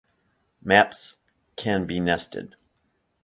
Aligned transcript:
Maps 0.63 1.17
can 1.57 1.85
be 1.85 1.99
nested. 1.99 2.55